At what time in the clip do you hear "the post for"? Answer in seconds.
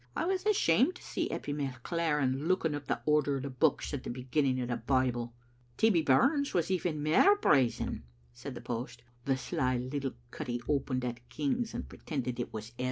8.55-9.33